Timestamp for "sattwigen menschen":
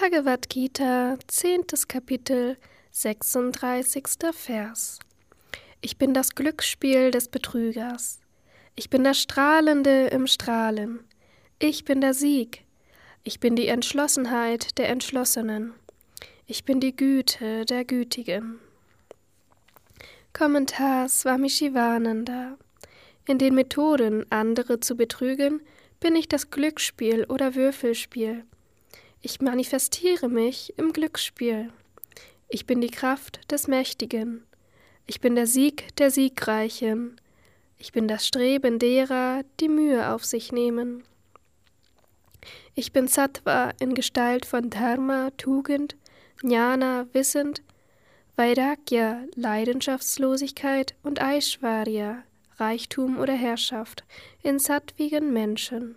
54.58-55.96